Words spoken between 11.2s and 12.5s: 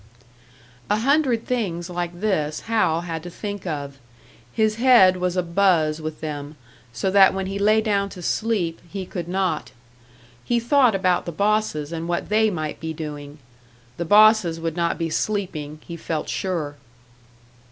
the bosses, and what they